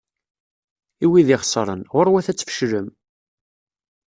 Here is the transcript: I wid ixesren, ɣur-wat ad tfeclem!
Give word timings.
I 1.03 1.05
wid 1.09 1.29
ixesren, 1.37 1.81
ɣur-wat 1.95 2.27
ad 2.31 2.37
tfeclem! 2.37 2.87